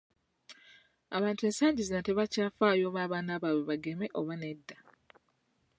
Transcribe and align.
Abantu 1.17 1.41
ensangi 1.49 1.81
zino 1.87 2.01
tebakyafaayo 2.05 2.83
oba 2.89 2.99
abaana 3.05 3.41
baabwe 3.43 3.63
bageme 3.69 4.05
oba 4.19 4.33
nedda. 4.41 4.77